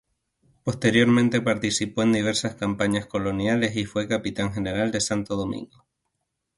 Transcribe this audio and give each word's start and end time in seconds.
Posteriormente 0.63 1.41
participó 1.41 2.01
en 2.01 2.11
diversas 2.11 2.55
campañas 2.55 3.05
coloniales 3.05 3.75
y 3.77 3.85
fue 3.85 4.07
capitán 4.07 4.51
general 4.51 4.89
de 4.89 4.99
Santo 4.99 5.35
Domingo. 5.35 5.85